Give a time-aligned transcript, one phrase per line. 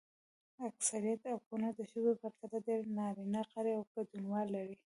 [0.69, 4.75] اکثریت اپونه د ښځو پرتله ډېر نارینه غړي او ګډونوال لري.